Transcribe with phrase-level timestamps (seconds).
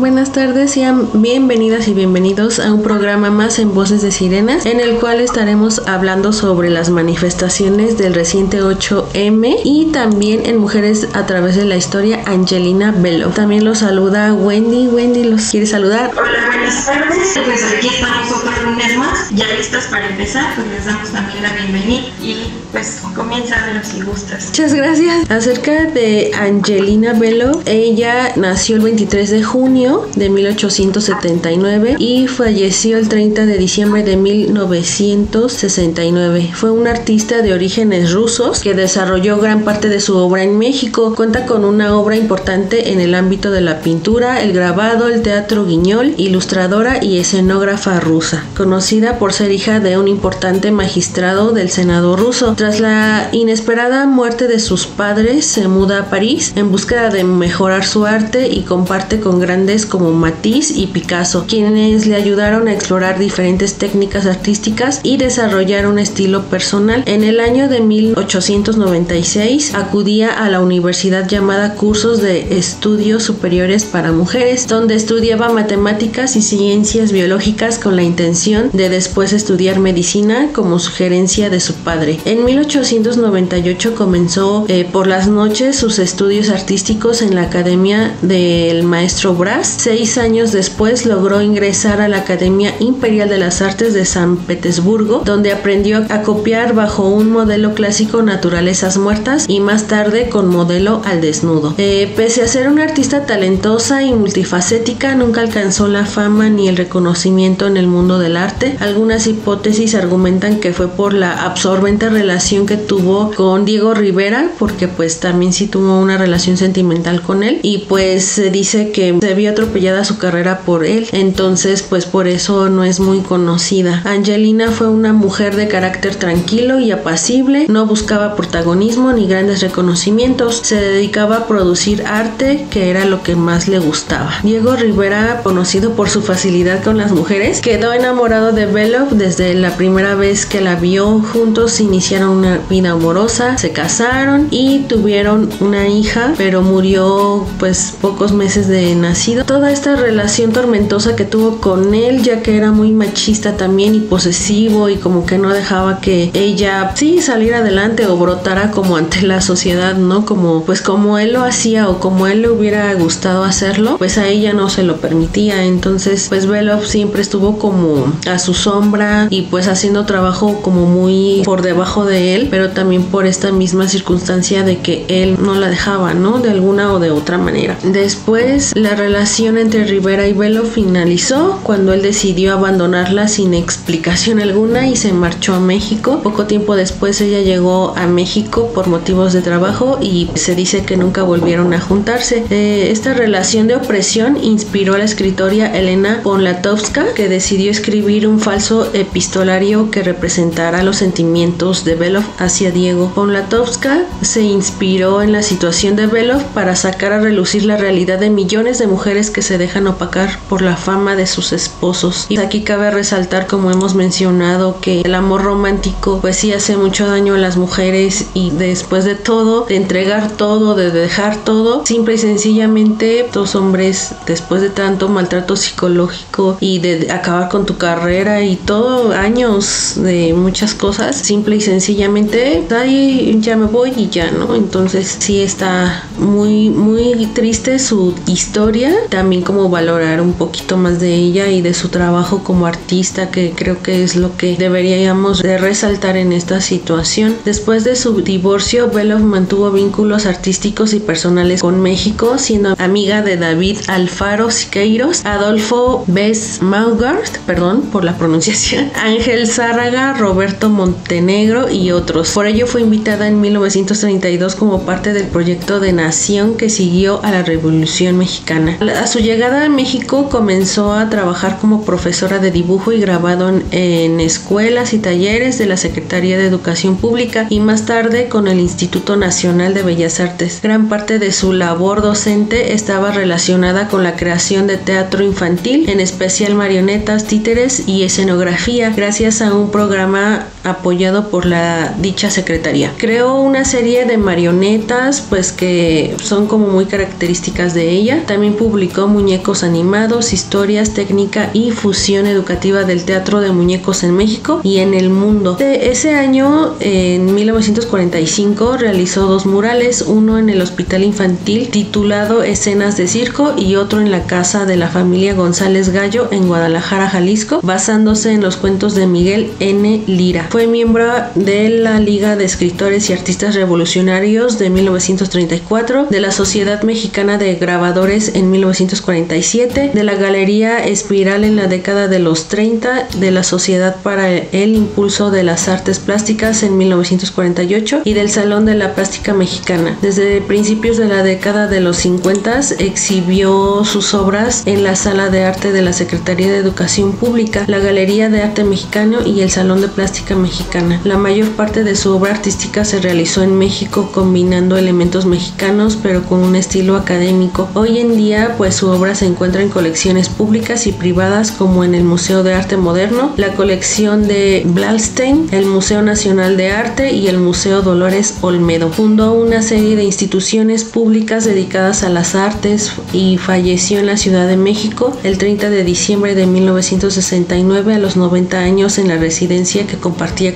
[0.00, 4.80] Buenas tardes, sean bienvenidas y bienvenidos a un programa más en Voces de Sirenas, en
[4.80, 11.26] el cual estaremos hablando sobre las manifestaciones del reciente 8M y también en Mujeres a
[11.26, 13.28] través de la historia Angelina Bello.
[13.28, 14.88] También los saluda Wendy.
[14.88, 16.10] Wendy, ¿los quiere saludar?
[16.16, 17.38] Hola, buenas tardes.
[17.44, 21.52] Pues aquí estamos otro lunes más, ya listas para empezar, pues les damos también la
[21.52, 22.36] bienvenida y
[22.72, 24.46] pues comienza a ver si gustas.
[24.46, 25.30] Muchas gracias.
[25.30, 33.08] Acerca de Angelina Bello, ella nació el 23 de junio de 1879 y falleció el
[33.08, 36.50] 30 de diciembre de 1969.
[36.54, 41.14] Fue una artista de orígenes rusos que desarrolló gran parte de su obra en México.
[41.14, 45.64] Cuenta con una obra importante en el ámbito de la pintura, el grabado, el teatro
[45.64, 52.16] guiñol, ilustradora y escenógrafa rusa, conocida por ser hija de un importante magistrado del Senado
[52.16, 52.54] ruso.
[52.56, 57.84] Tras la inesperada muerte de sus padres, se muda a París en búsqueda de mejorar
[57.84, 63.18] su arte y comparte con grandes como Matisse y Picasso, quienes le ayudaron a explorar
[63.18, 67.02] diferentes técnicas artísticas y desarrollar un estilo personal.
[67.06, 74.12] En el año de 1896 acudía a la universidad llamada Cursos de Estudios Superiores para
[74.12, 80.78] Mujeres, donde estudiaba matemáticas y ciencias biológicas con la intención de después estudiar medicina como
[80.78, 82.18] sugerencia de su padre.
[82.24, 89.34] En 1898 comenzó eh, por las noches sus estudios artísticos en la Academia del Maestro
[89.34, 89.69] Brass.
[89.78, 95.22] Seis años después logró ingresar a la Academia Imperial de las Artes de San Petersburgo,
[95.24, 101.02] donde aprendió a copiar bajo un modelo clásico naturalezas muertas y más tarde con modelo
[101.04, 101.74] al desnudo.
[101.78, 106.76] Eh, pese a ser una artista talentosa y multifacética, nunca alcanzó la fama ni el
[106.76, 108.76] reconocimiento en el mundo del arte.
[108.80, 114.88] Algunas hipótesis argumentan que fue por la absorbente relación que tuvo con Diego Rivera, porque
[114.88, 119.34] pues también sí tuvo una relación sentimental con él y pues se dice que se
[119.34, 124.02] vio atropellada su carrera por él, entonces pues por eso no es muy conocida.
[124.04, 130.60] Angelina fue una mujer de carácter tranquilo y apacible, no buscaba protagonismo ni grandes reconocimientos,
[130.62, 134.34] se dedicaba a producir arte que era lo que más le gustaba.
[134.42, 139.76] Diego Rivera, conocido por su facilidad con las mujeres, quedó enamorado de Belov desde la
[139.76, 145.88] primera vez que la vio, juntos iniciaron una vida amorosa, se casaron y tuvieron una
[145.88, 149.39] hija, pero murió pues pocos meses de nacido.
[149.46, 154.00] Toda esta relación tormentosa que tuvo con él, ya que era muy machista también y
[154.00, 159.22] posesivo y como que no dejaba que ella sí saliera adelante o brotara como ante
[159.22, 160.24] la sociedad, ¿no?
[160.24, 164.28] Como pues como él lo hacía o como él le hubiera gustado hacerlo, pues a
[164.28, 165.64] ella no se lo permitía.
[165.64, 171.42] Entonces, pues Belov siempre estuvo como a su sombra y pues haciendo trabajo como muy
[171.44, 175.68] por debajo de él, pero también por esta misma circunstancia de que él no la
[175.68, 176.38] dejaba, ¿no?
[176.38, 177.76] De alguna o de otra manera.
[177.82, 184.88] Después, la relación entre Rivera y Belov finalizó cuando él decidió abandonarla sin explicación alguna
[184.88, 186.20] y se marchó a México.
[186.22, 190.96] Poco tiempo después ella llegó a México por motivos de trabajo y se dice que
[190.96, 192.44] nunca volvieron a juntarse.
[192.50, 198.40] Eh, esta relación de opresión inspiró a la escritora Elena Poniatowska que decidió escribir un
[198.40, 203.12] falso epistolario que representara los sentimientos de Belov hacia Diego.
[203.14, 208.28] Poniatowska se inspiró en la situación de Belov para sacar a relucir la realidad de
[208.28, 212.24] millones de mujeres que se dejan opacar por la fama de sus esposos.
[212.30, 217.06] Y aquí cabe resaltar, como hemos mencionado, que el amor romántico pues sí hace mucho
[217.06, 222.14] daño a las mujeres y después de todo, de entregar todo, de dejar todo, simple
[222.14, 228.42] y sencillamente dos hombres después de tanto maltrato psicológico y de acabar con tu carrera
[228.42, 234.30] y todo años de muchas cosas, simple y sencillamente ahí ya me voy y ya,
[234.30, 234.54] ¿no?
[234.54, 241.14] Entonces sí está muy muy triste su historia, también como valorar un poquito más de
[241.14, 245.58] ella y de su trabajo como artista que creo que es lo que deberíamos de
[245.58, 247.36] resaltar en esta situación.
[247.44, 253.36] Después de su divorcio, Belov mantuvo vínculos artísticos y personales con México, siendo amiga de
[253.36, 261.90] David Alfaro Siqueiros, Adolfo Bess Maugart, perdón por la pronunciación, Ángel Zárraga, Roberto Montenegro y
[261.90, 262.30] otros.
[262.30, 267.30] Por ello fue invitada en 1932 como parte del proyecto de nación que siguió a
[267.30, 268.78] la Revolución Mexicana.
[269.00, 273.64] A su llegada a México comenzó a trabajar como profesora de dibujo y grabado en,
[273.70, 278.60] en escuelas y talleres de la Secretaría de Educación Pública y más tarde con el
[278.60, 280.60] Instituto Nacional de Bellas Artes.
[280.62, 286.00] Gran parte de su labor docente estaba relacionada con la creación de teatro infantil, en
[286.00, 292.92] especial marionetas, títeres y escenografía, gracias a un programa apoyado por la dicha secretaría.
[292.96, 298.24] Creó una serie de marionetas, pues que son como muy características de ella.
[298.26, 304.60] También publicó muñecos animados, historias, técnica y fusión educativa del teatro de muñecos en México
[304.62, 305.54] y en el mundo.
[305.54, 312.96] De ese año, en 1945, realizó dos murales, uno en el Hospital Infantil titulado Escenas
[312.96, 317.60] de Circo y otro en la casa de la familia González Gallo en Guadalajara, Jalisco,
[317.62, 320.04] basándose en los cuentos de Miguel N.
[320.06, 320.48] Lira.
[320.50, 321.06] Fue miembro
[321.36, 327.54] de la Liga de Escritores y Artistas Revolucionarios de 1934, de la Sociedad Mexicana de
[327.54, 333.44] Grabadores en 1947, de la Galería Espiral en la década de los 30, de la
[333.44, 338.96] Sociedad para el Impulso de las Artes Plásticas en 1948 y del Salón de la
[338.96, 339.98] Plástica Mexicana.
[340.02, 345.44] Desde principios de la década de los 50 exhibió sus obras en la Sala de
[345.44, 349.80] Arte de la Secretaría de Educación Pública, la Galería de Arte Mexicano y el Salón
[349.80, 351.00] de Plástica Mexicana.
[351.04, 356.24] La mayor parte de su obra artística se realizó en México combinando elementos mexicanos pero
[356.24, 357.68] con un estilo académico.
[357.74, 361.94] Hoy en día pues su obra se encuentra en colecciones públicas y privadas como en
[361.94, 367.28] el Museo de Arte Moderno, la colección de Blalstein, el Museo Nacional de Arte y
[367.28, 368.90] el Museo Dolores Olmedo.
[368.90, 374.46] Fundó una serie de instituciones públicas dedicadas a las artes y falleció en la Ciudad
[374.46, 379.86] de México el 30 de diciembre de 1969 a los 90 años en la residencia
[379.86, 379.96] que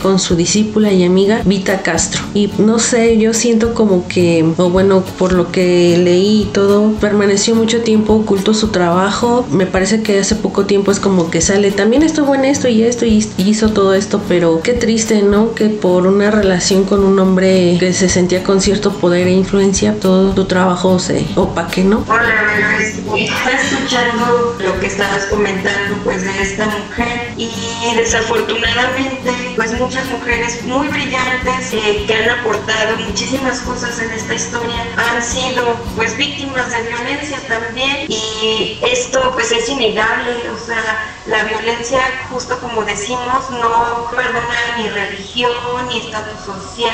[0.01, 2.23] con su discípula y amiga Vita Castro.
[2.33, 6.93] Y no sé, yo siento como que, o bueno, por lo que leí y todo,
[7.01, 9.47] permaneció mucho tiempo oculto su trabajo.
[9.51, 12.83] Me parece que hace poco tiempo es como que sale, también estuvo en esto y
[12.83, 15.55] esto y hizo todo esto, pero qué triste, ¿no?
[15.55, 19.97] Que por una relación con un hombre que se sentía con cierto poder e influencia,
[20.01, 22.05] todo tu trabajo se opaque, ¿no?
[22.09, 22.79] Hola,
[23.17, 27.51] está escuchando lo que estabas comentando pues de esta mujer y
[27.97, 29.31] desafortunadamente
[29.65, 35.23] pues muchas mujeres muy brillantes eh, que han aportado muchísimas cosas en esta historia han
[35.23, 38.05] sido pues víctimas de violencia también.
[38.11, 42.01] Y esto pues es innegable, o sea, la violencia
[42.31, 45.53] justo como decimos no perdona ni religión,
[45.89, 46.93] ni estatus social,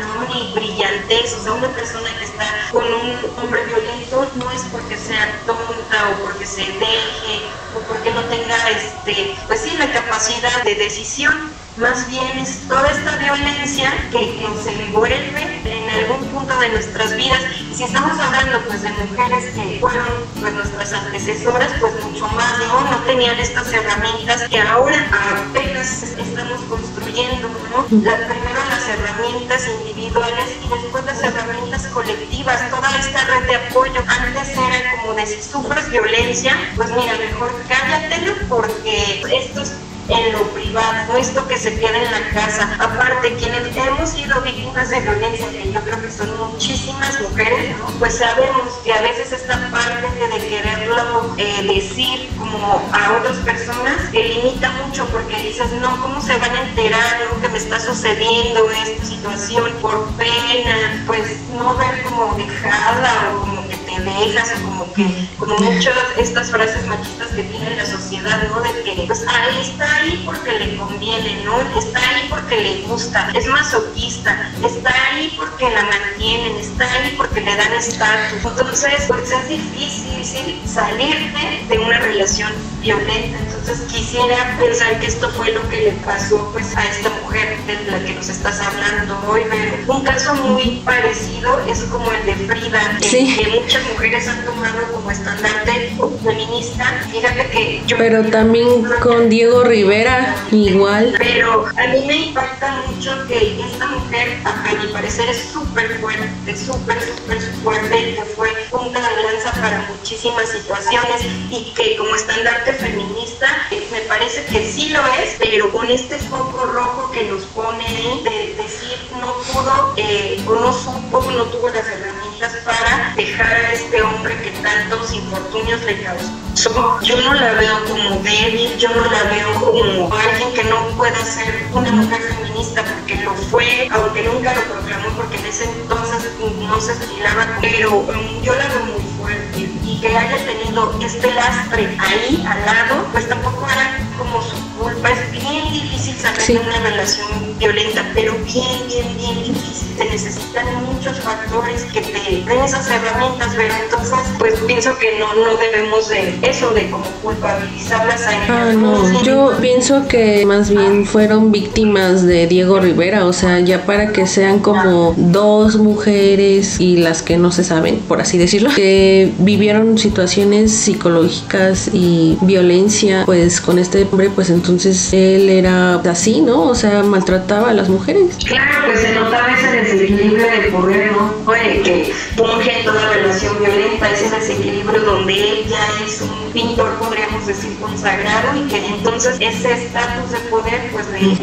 [0.00, 0.32] ¿no?
[0.32, 4.96] ni brillantez, o sea, una persona que está con un hombre violento no es porque
[4.96, 7.42] sea tonta o porque se deje
[7.74, 12.86] o porque no tenga este, pues sí, la capacidad de decisión más bien es toda
[12.90, 17.40] esta violencia que, se envuelve en algún punto de nuestras vidas.
[17.74, 20.06] Si estamos hablando pues de mujeres que fueron
[20.40, 22.80] pues nuestras antecesoras, pues mucho más, ¿no?
[22.82, 25.06] No tenían estas herramientas que ahora
[25.48, 27.84] apenas estamos construyendo, ¿no?
[27.86, 34.02] Primero las herramientas individuales y después las herramientas colectivas, toda esta red de apoyo.
[34.06, 39.72] Antes era como de si sufres violencia, pues mira, mejor cállatelo porque esto es
[40.08, 42.76] en lo privado, esto que se queda en la casa.
[42.78, 48.18] Aparte, quienes hemos sido víctimas de violencia, que yo creo que son muchísimas mujeres, pues
[48.18, 54.28] sabemos que a veces esta parte de quererlo eh, decir como a otras personas que
[54.28, 58.70] limita mucho porque dices, no, ¿cómo se van a enterar lo que me está sucediendo,
[58.70, 61.04] esta situación por pena?
[61.06, 63.61] Pues no ver como dejada o como
[64.00, 68.60] me dejas o como que, como muchas estas frases machistas que tiene la sociedad, ¿no?
[68.60, 71.60] De que pues ahí está ahí porque le conviene, ¿no?
[71.78, 77.40] Está ahí porque le gusta, es masoquista, está ahí porque la mantienen, está ahí porque
[77.40, 78.44] le dan estatus.
[78.44, 83.38] Entonces, pues es difícil salirte de una relación violenta.
[83.38, 87.90] Entonces quisiera pensar que esto fue lo que le pasó pues a esta mujer de
[87.90, 92.34] la que nos estás hablando hoy, pero un caso muy parecido es como el de
[92.34, 96.84] Frida, que muchas mujeres han tomado como estandarte feminista.
[97.10, 97.96] Fíjate que yo...
[97.98, 101.14] Pero también con Diego Rivera, igual.
[101.18, 106.56] Pero a mí me impacta mucho que esta mujer, a, mi parecer, es súper fuerte,
[106.56, 112.14] súper, súper fuerte y que fue punta de lanza para muchísimas situaciones y que como
[112.14, 117.24] estandarte feminista, eh, me parece que sí lo es, pero con este foco rojo que
[117.24, 117.84] nos pone
[118.24, 122.31] de decir no pudo eh, o no supo, no tuvo las herramientas
[122.64, 127.00] para dejar a este hombre que tantos infortunios le causó.
[127.02, 131.16] Yo no la veo como débil, yo no la veo como alguien que no pueda
[131.24, 136.32] ser una mujer feminista porque lo fue, aunque nunca lo proclamó porque en ese entonces
[136.40, 141.32] no se estilaba, pero um, yo la veo muy fuerte y que haya tenido este
[141.34, 145.10] lastre ahí al lado, pues tampoco era como su culpa.
[145.32, 149.82] Bien difícil salir de una relación violenta, pero bien, bien, bien difícil.
[149.96, 155.34] Se necesitan muchos factores que te den esas herramientas, pero entonces, pues pienso que no,
[155.34, 158.48] no debemos de eso, de como culpabilizarlas a ellas.
[158.48, 163.84] Ah, no, yo pienso que más bien fueron víctimas de Diego Rivera, o sea, ya
[163.84, 168.70] para que sean como dos mujeres y las que no se saben, por así decirlo,
[168.74, 176.40] que vivieron situaciones psicológicas y violencia, pues con este hombre, pues entonces él era así,
[176.40, 176.62] ¿no?
[176.62, 178.36] O sea, maltrataba a las mujeres.
[178.44, 181.32] Claro, pues se notaba ese desequilibrio de poder, ¿no?
[181.46, 187.46] Oye, que funge toda relación violenta, ese desequilibrio donde él ya es un pintor, podríamos
[187.46, 191.36] decir, consagrado y que entonces ese estatus de poder pues le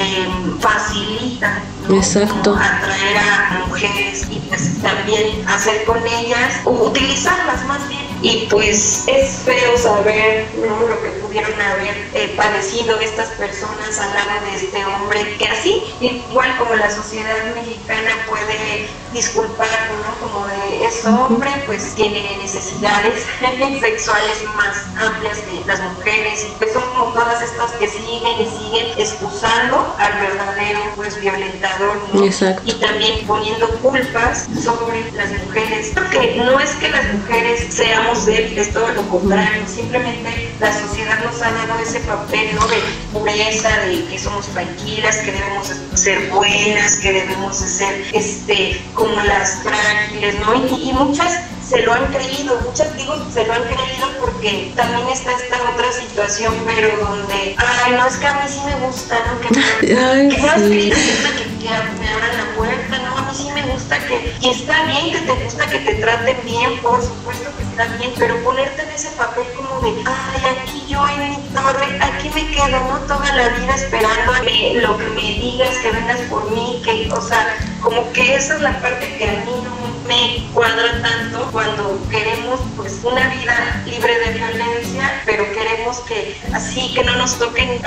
[0.59, 2.55] facilita Exacto.
[2.55, 9.05] atraer a mujeres y pues también hacer con ellas, o utilizarlas más bien y pues
[9.07, 10.87] es feo saber ¿no?
[10.87, 15.83] lo que pudieron haber eh, padecido estas personas al lado de este hombre, que así,
[16.01, 20.27] igual como la sociedad mexicana puede disculparlo, ¿no?
[20.27, 23.25] Como de ese hombre, pues tiene necesidades
[23.79, 28.45] sexuales más amplias que las mujeres, y pues son como todas estas que siguen y
[28.45, 32.23] siguen excusando al verdadero pues violentador, ¿no?
[32.23, 32.61] Exacto.
[32.65, 38.73] Y también poniendo culpas sobre las mujeres, porque no es que las mujeres seamos débiles,
[38.73, 42.67] todo lo contrario, simplemente la sociedad nos ha dado ese papel ¿no?
[42.67, 42.77] de
[43.11, 49.61] pureza, de que somos tranquilas, que debemos ser buenas, que debemos ser este, como las
[49.63, 50.55] frágiles, ¿no?
[50.77, 55.31] Y, muchas se lo han creído, muchas digo se lo han creído porque también está
[55.31, 59.39] esta otra situación, pero donde, ay, no es que a mí sí me gusta, ¿no?
[59.39, 64.33] Que, ay, que que, que, que, me abran la puerta, no, sí me gusta que,
[64.41, 68.41] y está bien que te gusta que te traten bien, por supuesto que también, pero
[68.43, 72.79] ponerte en ese papel como de, ay, aquí yo en mi torre, aquí me quedo,
[72.79, 72.99] ¿no?
[73.07, 74.33] Toda la vida esperando
[74.81, 78.61] lo que me digas, que vengas por mí, que, o sea, como que esa es
[78.61, 79.78] la parte que a mí no
[80.09, 86.91] me cuadra tanto cuando queremos pues una vida libre de violencia, pero queremos que así,
[86.95, 87.79] que no nos toquen,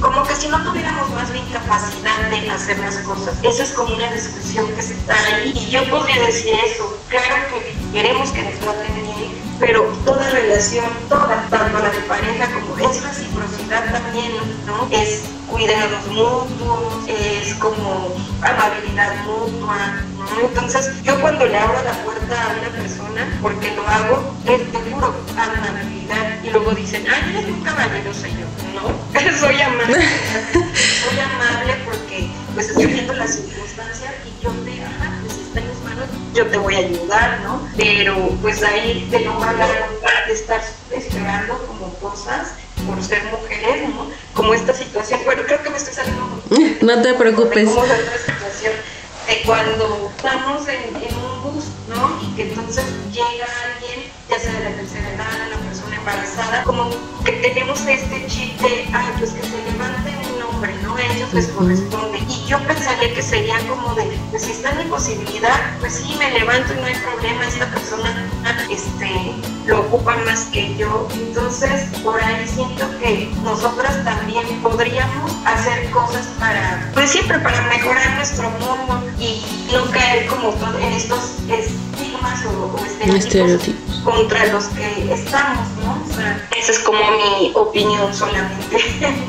[0.00, 3.36] como que si no tuviéramos más bien capacidad de hacer las cosas.
[3.44, 7.36] Esa es como una discusión que se está ahí y yo podría decir eso, claro
[7.50, 12.78] que queremos que nos traten bien, pero toda relación, toda, tanto la de pareja como
[12.78, 14.32] es reciprocidad también,
[14.66, 14.88] ¿no?
[14.90, 20.48] Es cuidados mutuos, es como amabilidad mutua, ¿no?
[20.48, 25.14] Entonces, yo cuando le abro la puerta a una persona, porque lo hago, es seguro,
[25.36, 29.94] amabilidad, y luego dicen, ay, eres un caballero, soy yo, no, soy amable,
[30.52, 34.12] soy amable porque pues estoy viendo las circunstancias
[36.38, 37.68] yo te voy a ayudar, ¿no?
[37.76, 39.68] Pero pues ahí de no hablar
[40.28, 42.52] de estar esperando como cosas
[42.86, 44.06] por ser mujeres, ¿no?
[44.34, 46.40] Como esta situación, bueno, creo que me estoy saliendo.
[46.86, 47.68] No te preocupes.
[47.68, 48.72] Como otra situación
[49.26, 52.20] de cuando estamos en, un bus, ¿no?
[52.22, 56.90] Y que entonces llega alguien, ya sea de la tercera edad, una persona embarazada, como
[57.24, 60.17] que tenemos este chip de, ay, pues que se levante
[60.58, 60.96] hombre, ¿no?
[60.96, 62.18] A ellos les corresponde.
[62.28, 66.16] Y yo pensaría que sería como de, pues si está en mi posibilidad, pues sí,
[66.18, 68.28] me levanto y no hay problema, esta persona
[68.70, 69.34] este,
[69.66, 71.06] lo ocupa más que yo.
[71.14, 78.16] Entonces, por ahí siento que nosotras también podríamos hacer cosas para, pues siempre para mejorar
[78.16, 83.96] nuestro mundo y no caer como en estos estigmas o, o estereotipos, Estereotipos.
[84.04, 86.02] contra los que estamos, ¿no?
[86.08, 88.78] O sea, esa es como mi opinión solamente.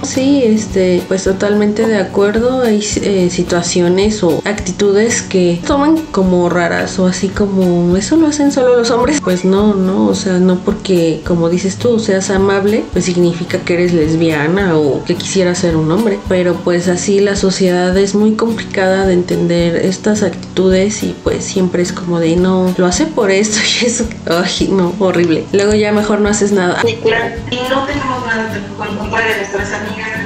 [0.03, 2.61] Sí, este, pues totalmente de acuerdo.
[2.61, 8.51] Hay eh, situaciones o actitudes que toman como raras o así como eso lo hacen
[8.51, 9.19] solo los hombres.
[9.21, 13.73] Pues no, no, o sea, no porque como dices tú seas amable, pues significa que
[13.73, 16.19] eres lesbiana o que quisieras ser un hombre.
[16.27, 21.83] Pero pues así la sociedad es muy complicada de entender estas actitudes y pues siempre
[21.83, 25.45] es como de no, lo hace por esto y eso, ay, no, horrible.
[25.51, 26.81] Luego ya mejor no haces nada.
[26.85, 26.95] Y
[27.69, 30.18] no tenemos nada tampoco en contra de nuestras amigas.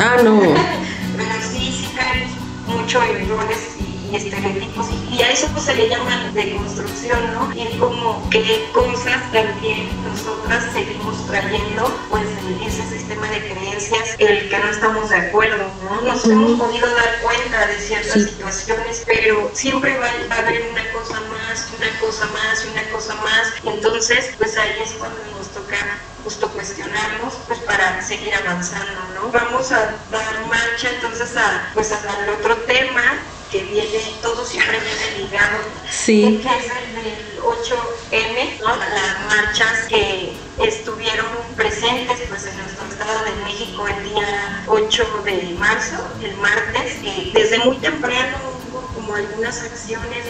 [0.00, 0.40] Ah, no.
[1.16, 2.30] Pero sí, sí caemos
[2.66, 7.34] mucho en roles y, y estereotipos y, y a eso pues se le llama deconstrucción,
[7.34, 7.52] ¿no?
[7.54, 14.48] Y como qué cosas también nosotras seguimos trayendo pues en ese sistema de creencias el
[14.48, 16.00] que no estamos de acuerdo, ¿no?
[16.02, 18.28] Nos hemos podido dar cuenta de ciertas Sí.
[18.30, 23.14] situaciones, pero siempre va, va a haber una cosa más, una cosa más, una cosa
[23.16, 23.52] más.
[23.64, 25.76] Entonces, pues ahí es cuando nos toca
[26.24, 29.30] justo cuestionarnos pues para seguir avanzando, ¿no?
[29.30, 33.02] Vamos a dar marcha entonces a pues al otro tema
[33.50, 35.58] que viene, todo siempre viene ligado,
[35.90, 36.40] Sí.
[36.40, 38.76] que es el del 8M, ¿no?
[38.76, 45.56] Las marchas que estuvieron presentes pues en nuestro estado de México el día 8 de
[45.58, 48.38] marzo, el martes, y desde muy temprano
[48.78, 50.24] como algunas acciones,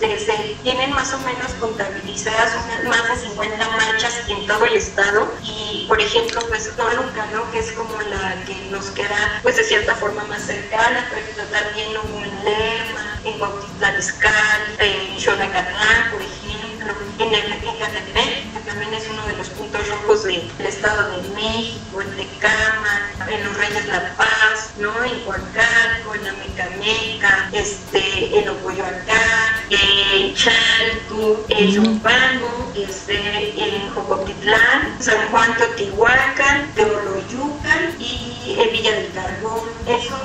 [0.00, 5.32] desde, tienen más o menos contabilizadas unas más de 50 marchas en todo el estado
[5.42, 7.50] y por ejemplo pues Toluca, ¿no?
[7.52, 11.90] que es como la que nos queda pues de cierta forma más cercana, pero también
[11.96, 19.08] hubo en Lerma, en Cuautitlán Izcalli, en Xonacatán, por ejemplo, en el Ecatepec, también es
[19.10, 24.14] uno de los puntos rojos del Estado de México, en Tecama, en Los Reyes La
[24.16, 25.04] Paz, ¿no?
[25.04, 35.28] en Coacalco, en Amecameca, este, en Ocoyoacán, en Chalco, en Zumpango, este, en Jocotitlán, San
[35.30, 39.68] Juan Teotihuacán, Teoloyucan y en Villa del Carbón.
[39.86, 40.18] Eso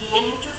[0.00, 0.52] y en muchos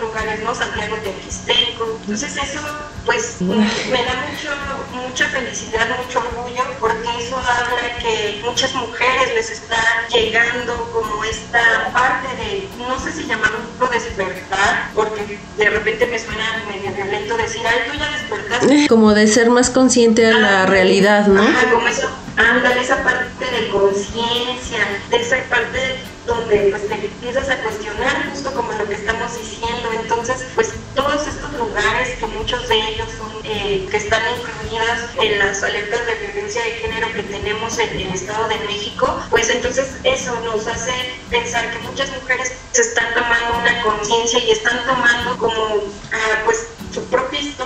[0.00, 0.54] lugares, ¿no?
[0.54, 1.98] Santiago de Quistenco.
[2.00, 2.60] Entonces eso,
[3.06, 4.50] pues, me da mucho,
[4.92, 9.76] mucha felicidad, mucho orgullo, porque eso habla que muchas mujeres les está
[10.12, 16.06] llegando como esta parte de, no sé si llamarlo un poco despertar, porque de repente
[16.06, 18.86] me suena medio violento decir, ay, tú ya despertaste.
[18.88, 21.42] Como de ser más consciente a la realidad, ¿no?
[21.42, 24.78] Ajá, como eso, ándale, esa parte de conciencia,
[25.10, 29.90] de esa parte donde pues te empiezas a cuestionar justo como lo que estamos diciendo.
[29.92, 35.38] Entonces, pues todos estos lugares que muchos de ellos son, eh, que están incluidas en
[35.38, 39.96] las alertas de violencia de género que tenemos en el Estado de México, pues entonces
[40.04, 40.92] eso nos hace
[41.30, 46.66] pensar que muchas mujeres se están tomando una conciencia y están tomando como ah, pues
[46.92, 47.59] su propia historia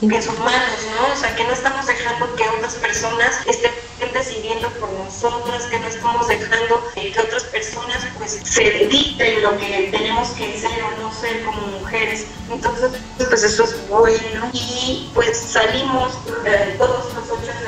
[0.00, 1.12] vida en sus manos, ¿no?
[1.12, 3.72] O sea, que no estamos dejando que otras personas estén
[4.12, 9.88] decidiendo por nosotras, que no estamos dejando que otras personas pues se dicten lo que
[9.90, 12.26] tenemos que ser o no ser como mujeres.
[12.50, 14.50] Entonces, pues eso es bueno.
[14.52, 16.12] Y pues salimos
[16.44, 17.67] eh, todos los 8 de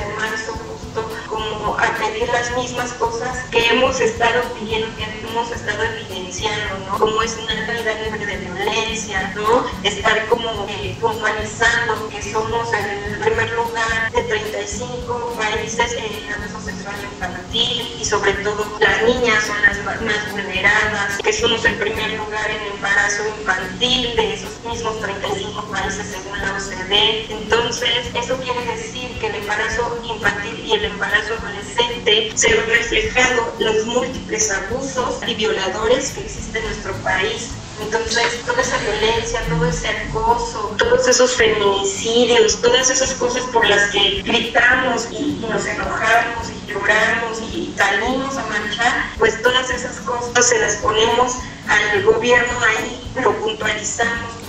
[2.21, 6.99] pedir las mismas cosas que hemos estado pidiendo, que hemos estado evidenciando, ¿no?
[6.99, 9.65] Como es una vida libre de violencia, ¿no?
[9.83, 16.95] Estar como eh, puntualizando que somos el primer lugar de 35 países en abuso sexual
[17.13, 22.11] infantil y sobre todo las niñas son las más más vulneradas, que somos el primer
[22.13, 27.25] lugar en embarazo infantil de esos mismos 35 países según la OCDE.
[27.29, 33.53] Entonces, eso quiere decir que el embarazo infantil y el embarazo adolescente se ven reflejado
[33.59, 37.49] los múltiples abusos y violadores que existen en nuestro país.
[37.81, 43.89] Entonces, toda esa violencia, todo ese acoso, todos esos feminicidios, todas esas cosas por las
[43.91, 50.47] que gritamos y nos enojamos y lloramos y salimos a marchar, pues todas esas cosas
[50.47, 51.33] se las ponemos
[51.67, 54.40] al gobierno ahí, lo puntualizamos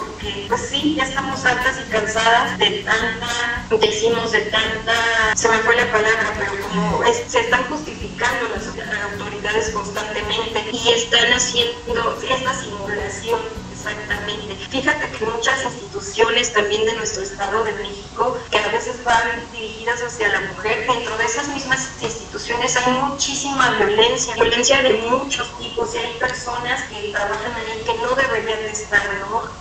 [0.48, 5.76] pues sí, ya estamos hartas y cansadas de tanta, decimos de tanta, se me fue
[5.76, 8.66] la palabra, pero como se están justificando las
[9.12, 13.40] autoridades constantemente y están haciendo esta simulación
[13.83, 14.55] Exactamente.
[14.71, 20.01] Fíjate que muchas instituciones también de nuestro Estado de México, que a veces van dirigidas
[20.03, 25.95] hacia la mujer, dentro de esas mismas instituciones hay muchísima violencia, violencia de muchos tipos,
[25.95, 29.03] y hay personas que trabajan ahí que no deberían de estar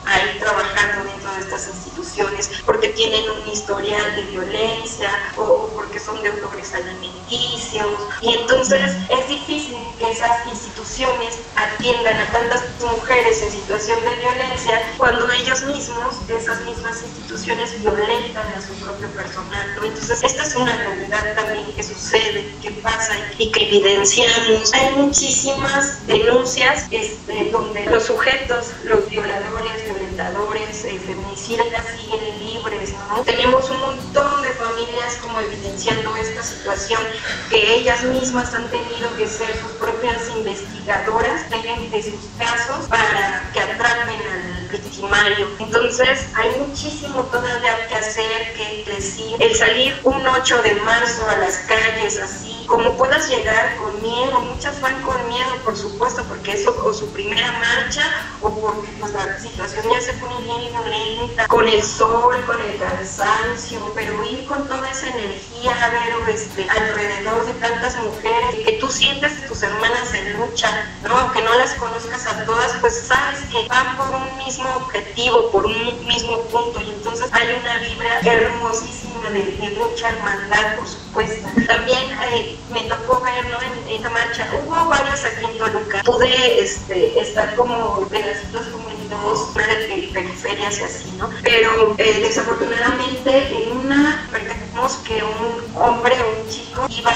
[0.06, 6.22] ahí trabajando dentro de estas instituciones, porque tienen un historial de violencia o porque son
[6.22, 7.88] deudores alimenticios,
[8.22, 14.18] y entonces es difícil que esas instituciones atiendan a tantas mujeres en situación de de
[14.18, 19.76] violencia cuando ellos mismos, esas mismas instituciones, violentan a su propio personal.
[19.76, 19.86] ¿no?
[19.86, 24.74] Entonces, esta es una realidad también que sucede, que pasa y que evidenciamos.
[24.74, 32.94] Hay muchísimas denuncias este, donde los sujetos, los violadores, violentadores, eh, feminicidas siguen libres.
[33.10, 33.22] ¿no?
[33.24, 37.02] Tenemos un montón de familias como evidenciando esta situación
[37.50, 41.50] que ellas mismas han tenido que ser sus propias investigadoras
[41.92, 45.48] de sus casos para que atrapen al victimario.
[45.60, 49.36] Entonces hay muchísimo todavía que hacer, que decir.
[49.40, 54.40] El salir un 8 de marzo a las calles así, como puedas llegar con miedo,
[54.42, 58.04] muchas van con miedo por supuesto, porque eso o su primera marcha
[58.42, 62.78] o porque pues, la situación ya se pone bien violenta, con el sol, con el
[62.78, 68.74] cansancio, pero ir con toda esa energía, a ver este, alrededor de tantas mujeres, que
[68.74, 71.18] tú sientes que tus hermanas en lucha, ¿no?
[71.18, 75.66] aunque no las conozcas a todas, pues sabes que van por un mismo objetivo, por
[75.66, 81.48] un mismo punto, y entonces hay una vibra hermosísima de, de mucha hermandad, por supuesto.
[81.68, 83.58] También eh, me tocó ver ¿no?
[83.62, 88.68] en esta marcha, hubo varias aquí en Toluca, pude este, estar como de las dos
[88.68, 91.30] en de periferias y así, ¿no?
[91.44, 97.14] Pero eh, desafortunadamente en una perdimos que un hombre o un chico iba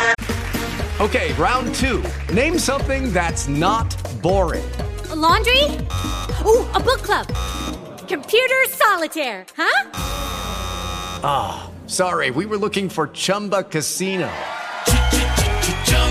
[0.98, 2.02] Okay, round two.
[2.34, 4.64] Name something that's not boring.
[5.12, 5.62] A laundry?
[6.46, 7.28] Ooh, a book club.
[8.08, 9.90] Computer solitaire, huh?
[11.22, 14.32] Ah, oh, sorry, we were looking for Chumba Casino.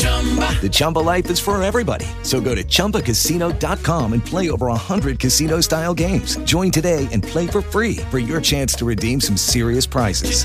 [0.00, 2.06] The Chumba life is for everybody.
[2.22, 6.36] So go to ChumbaCasino.com and play over 100 casino style games.
[6.44, 10.44] Join today and play for free for your chance to redeem some serious prizes.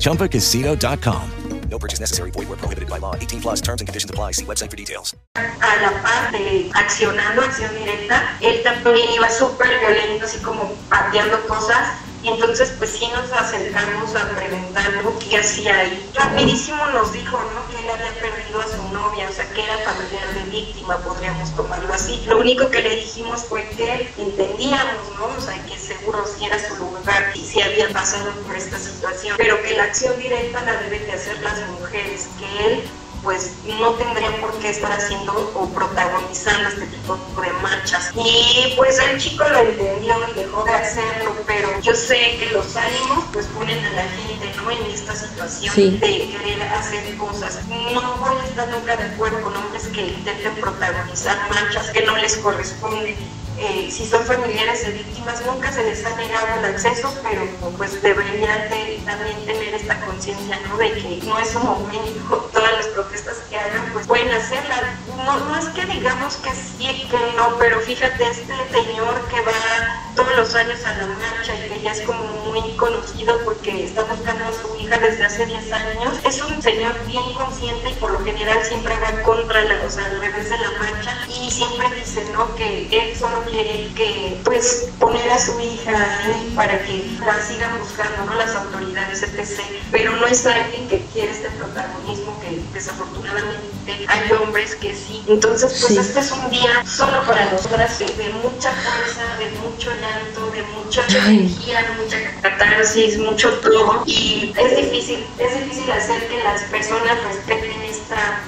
[0.00, 1.30] ChumbaCasino.com.
[1.70, 2.30] No purchase necessary.
[2.30, 3.16] Void where prohibited by law.
[3.16, 4.32] 18 plus terms and conditions apply.
[4.32, 5.16] See website for details.
[5.34, 11.40] A la par de accionando acción directa, él también iba súper violento, así como pateando
[11.48, 11.98] cosas.
[12.24, 16.10] Y entonces, pues sí nos acercamos a preguntarle qué hacía ahí.
[16.14, 17.68] Rapidísimo nos dijo, ¿no?
[17.70, 21.54] Que él había perdido a su novia, o sea, que era familiar de víctima, podríamos
[21.54, 22.24] tomarlo así.
[22.26, 25.26] Lo único que le dijimos fue que entendíamos, ¿no?
[25.36, 29.36] O sea, que seguro si era su lugar y si había pasado por esta situación,
[29.36, 32.90] pero que la acción directa la deben de hacer las mujeres, que él
[33.24, 38.12] pues no tendría por qué estar haciendo o protagonizando este tipo de marchas.
[38.14, 42.76] Y pues el chico lo entendió y dejó de hacerlo, pero yo sé que los
[42.76, 44.70] ánimos pues ponen a la gente ¿no?
[44.70, 45.98] en esta situación Sí.
[46.00, 47.60] de querer hacer cosas.
[47.68, 52.16] No voy a estar nunca de acuerdo con hombres que intenten protagonizar marchas que no
[52.16, 53.16] les corresponden.
[53.56, 58.02] Eh, si son familiares de víctimas, nunca se les ha negado el acceso, pero pues
[58.02, 60.76] deberían de también tener esta conciencia, ¿no?
[60.76, 64.82] De que no es un momento, todas las protestas que hagan, pues pueden hacerlas.
[65.24, 70.04] No, no es que digamos que sí, que no, pero fíjate, este señor que va
[70.14, 74.04] todos los años a la marcha y que ya es como muy conocido porque está
[74.04, 78.12] buscando a su hija desde hace 10 años, es un señor bien consciente y por
[78.12, 81.90] lo general siempre va contra la, o sea, al revés de la marcha y siempre
[81.96, 82.54] dice, ¿no?
[82.54, 87.78] Que él solo quiere que, pues, poner a su hija ahí para que la sigan
[87.78, 88.34] buscando, ¿no?
[88.34, 89.60] Las autoridades, etc.
[89.90, 95.13] Pero no es alguien que quiere este protagonismo que desafortunadamente hay hombres que sí.
[95.26, 95.98] Entonces, pues Sí.
[95.98, 100.62] este es un día solo para nosotras de, de mucha fuerza, de mucho llanto, de
[100.62, 101.38] mucha Ay.
[101.38, 104.02] energía, de mucha catarsis, mucho todo.
[104.06, 108.40] Y es difícil, es difícil hacer que las personas respeten esta.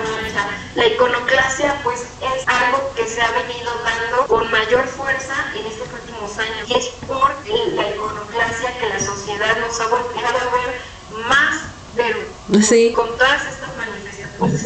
[0.74, 5.88] La iconoclasia, pues, es algo que se ha venido dando con mayor fuerza en estos
[5.92, 6.68] últimos años.
[6.68, 7.31] Y es por
[7.74, 11.57] la iconoclasia que la sociedad nos ha volteado a ver más,
[11.96, 12.18] pero
[12.62, 12.92] Sí.
[12.94, 14.62] con todas estas manifestaciones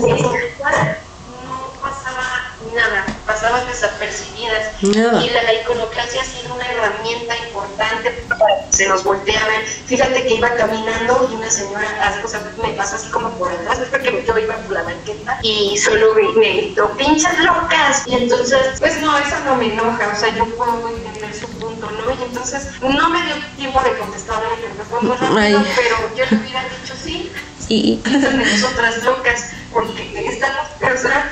[2.74, 4.83] nada, pasaban desapercibidas.
[4.83, 5.22] Nada.
[5.24, 9.66] Y la iconoclasia ha sido una herramienta importante para que se nos voltee a ver.
[9.66, 13.78] Fíjate que iba caminando y una señora, o sea, me pasó así como por atrás,
[13.90, 18.06] porque yo iba por la banqueta y solo me me gritó, pinches locas.
[18.06, 21.90] Y entonces, pues no, eso no me enoja, o sea, yo puedo entender su punto,
[21.90, 22.11] ¿no?
[22.11, 25.72] Y entonces no me dio tiempo de contestarle, porque fue muy rápido, Ay.
[25.76, 27.33] pero yo le hubiera dicho sí,
[27.68, 31.30] Y, de nosotras locas, porque estamos o sea,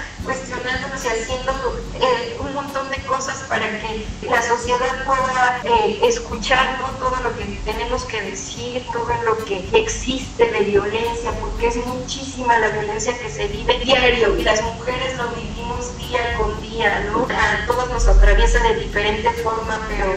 [0.64, 1.52] y haciendo
[1.94, 7.44] eh, un montón de cosas para que la sociedad pueda eh, escuchar todo lo que
[7.64, 13.30] tenemos que decir, todo lo que existe de violencia, porque es muchísima la violencia que
[13.30, 17.24] se vive diario y las mujeres lo vivimos día con día, ¿no?
[17.24, 20.16] A todos nos atraviesa de diferente forma, pero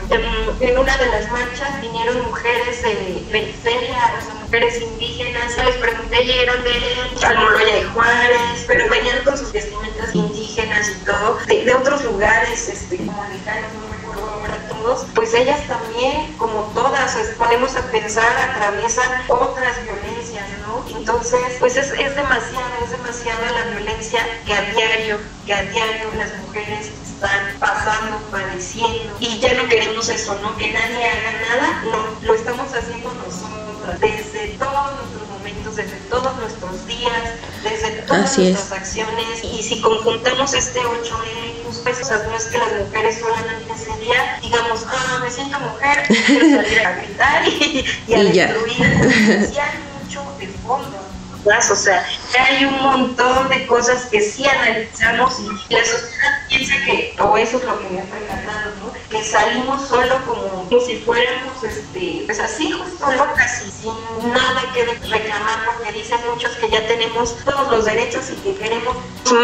[0.60, 3.22] en, una de las marchas vinieron mujeres de
[3.62, 8.66] sea, mujeres indígenas, les pregunté, ¿llegaron de Almoloya de Juárez?
[8.68, 13.88] Pero venían con sus vestimentas indígenas y todo, de, otros lugares, este, como lejanos, no
[13.88, 20.44] me acuerdo ahora todos, pues ellas también, como todas, ponemos a pensar, atraviesan otras violencias,
[20.68, 20.84] ¿no?
[20.98, 26.10] Entonces, pues es, es demasiado, es demasiada la violencia que a diario, que a diario
[26.18, 30.58] las mujeres están pasando, padeciendo, y ya no queremos eso, ¿no?
[30.58, 36.36] Que nadie haga nada, no, lo estamos haciendo nosotros, desde todos nuestros momentos, desde todos
[36.38, 37.22] nuestros días,
[37.64, 38.54] desde todas Así es.
[38.54, 43.20] nuestras acciones, y si conjuntamos este 8M, pues, o sea, no es que las mujeres
[43.20, 48.24] solamente ese día digamos, ah, me siento mujer, quiero salir a gritar y, y a
[48.24, 48.48] Y ya.
[48.48, 50.98] destruir, sí hay mucho de fondo.
[51.44, 52.06] O sea,
[52.40, 57.58] hay un montón de cosas que sí analizamos y la sociedad piensa que, o eso
[57.58, 58.94] es lo que me ha percatado, ¿no?
[59.12, 64.86] Que salimos solo como, si fuéramos, este, pues así, justo locas y sin nada que
[64.86, 68.96] reclamar, porque dicen muchos que ya tenemos todos los derechos y que queremos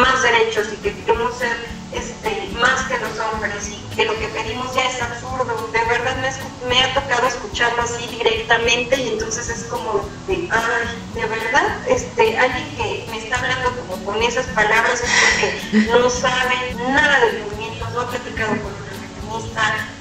[0.01, 1.51] más derechos y que queremos ser
[1.93, 5.69] este, más que los hombres y que lo que pedimos ya es absurdo.
[5.73, 11.11] De verdad me, me ha tocado escucharlo así directamente y entonces es como de, ay,
[11.13, 16.09] de verdad, este, alguien que me está hablando como con esas palabras es porque no
[16.09, 18.86] sabe nada del movimiento, no ha platicado con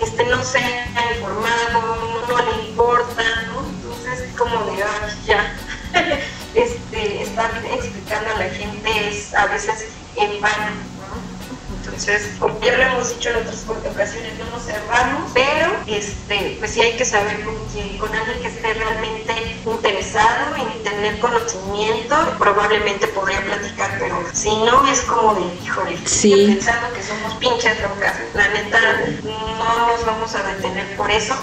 [0.00, 3.66] este, no se ha informado, no, no le importa, ¿no?
[3.68, 4.84] Entonces como de,
[5.26, 5.54] ya.
[6.54, 11.76] este, estar explicando a la gente es a veces en vano, ¿no?
[11.76, 16.72] Entonces, como ya lo hemos dicho en otras ocasiones, no nos cerramos, pero este, pues
[16.72, 19.32] sí hay que saber con quién, con alguien que esté realmente
[19.64, 26.46] interesado en tener conocimiento, probablemente podría platicar, pero si no es como de, híjole, Sí.
[26.48, 28.78] pensando que somos pinches locas, la neta,
[29.22, 31.34] no nos vamos a detener por eso,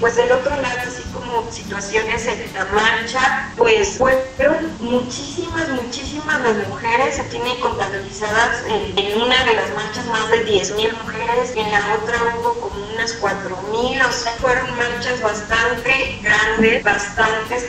[0.00, 6.68] pues del otro lado, así como situaciones en la marcha, pues fueron muchísimas, muchísimas las
[6.68, 11.70] mujeres, se tienen contabilizadas en, en una de las marchas más de 10.000 mujeres, en
[11.70, 17.64] la otra hubo como unas 4.000, o sea, fueron marchas bastante grandes, bastantes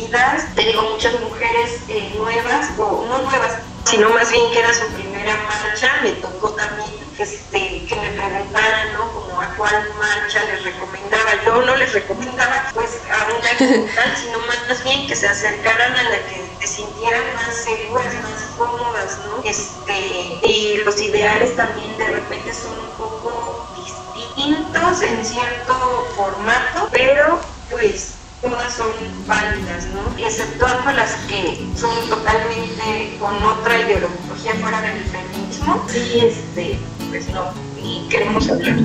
[0.00, 4.72] concurridas, te digo, muchas mujeres eh, nuevas, o no nuevas, sino más bien que era
[4.72, 9.12] su primera marcha, me tocó también este, que me preguntaran, ¿no?
[9.12, 11.30] Como a cuál marcha les recomendaba.
[11.44, 15.94] Yo no les recomendaba, pues, a una como tal, sino más bien que se acercaran
[15.96, 19.42] a la que se sintieran más seguras, más cómodas, ¿no?
[19.44, 27.40] Este, y los ideales también de repente son un poco distintos en cierto formato, pero
[27.70, 28.90] pues todas son
[29.26, 30.24] válidas, ¿no?
[30.24, 35.84] Exceptuando las que son totalmente con otra ideología fuera del feminismo.
[35.88, 36.78] Sí, este,
[37.10, 38.78] pues no, y queremos hablar.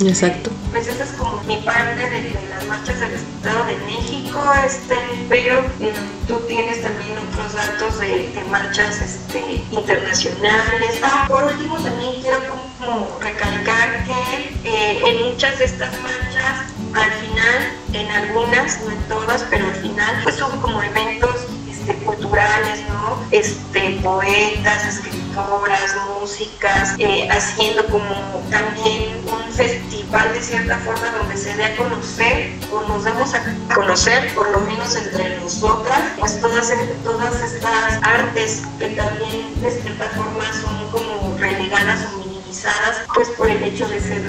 [0.00, 0.50] Exacto.
[0.70, 4.96] Pues esa es como mi parte de, de las marchas del Estado de México, este,
[5.28, 11.00] pero mm, tú tienes también otros datos de, de marchas este, internacionales.
[11.02, 12.40] Ah, por último también quiero
[12.78, 19.02] como recalcar que eh, en muchas de estas marchas, al final, en algunas, no en
[19.04, 23.18] todas, pero al final, pues hubo como eventos este, culturales, ¿no?
[23.30, 31.56] Este, poetas, escritoras, músicas, eh, haciendo como también un festival de cierta forma donde se
[31.56, 33.42] dé a conocer o nos demos a
[33.74, 36.72] conocer, por lo menos entre nosotras, pues todas,
[37.02, 43.48] todas estas artes que también de cierta forma son como relegadas o minimizadas, pues por
[43.48, 44.22] el hecho de ser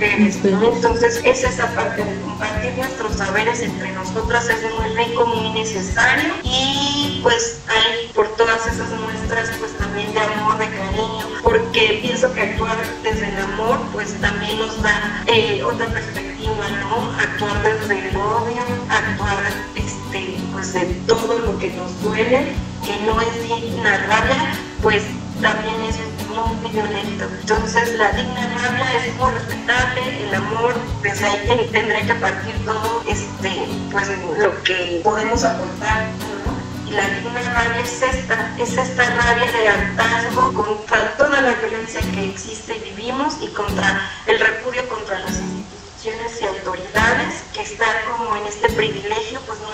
[0.00, 6.34] Entonces es esa parte de compartir nuestros saberes entre nosotras es muy rico, muy necesario
[6.42, 12.32] y pues hay por todas esas muestras pues también de amor, de cariño, porque pienso
[12.32, 17.12] que actuar desde el amor pues también nos da eh, otra perspectiva, ¿no?
[17.18, 19.44] Actuar desde el odio, actuar
[19.76, 22.52] este, pues de todo lo que nos duele,
[22.84, 25.04] que no es digna rabia, pues
[25.40, 25.96] también es
[26.34, 27.24] muy violento.
[27.40, 32.54] Entonces la digna rabia es muy respetable, el amor, desde ahí ten- tendrá que partir
[32.64, 36.06] todo este, pues lo que podemos aportar.
[36.86, 42.00] Y la digna rabia es esta, es esta rabia de hartazgo contra toda la violencia
[42.12, 47.94] que existe y vivimos y contra el repudio contra las instituciones y autoridades que están
[48.10, 49.72] como en este privilegio, pues no